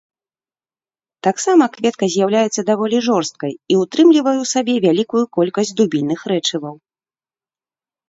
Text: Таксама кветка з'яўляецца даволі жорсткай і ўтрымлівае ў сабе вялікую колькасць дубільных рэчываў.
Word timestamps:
Таксама 1.27 1.67
кветка 1.75 2.05
з'яўляецца 2.15 2.61
даволі 2.71 3.03
жорсткай 3.09 3.53
і 3.75 3.79
ўтрымлівае 3.83 4.37
ў 4.43 4.51
сабе 4.55 4.75
вялікую 4.89 5.23
колькасць 5.39 5.77
дубільных 5.79 6.19
рэчываў. 6.37 6.75